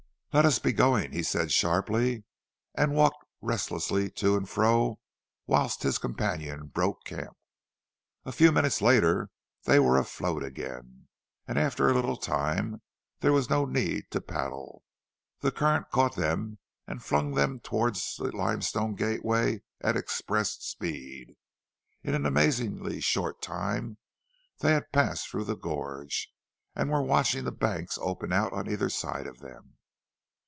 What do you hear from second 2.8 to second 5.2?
walked restlessly to and fro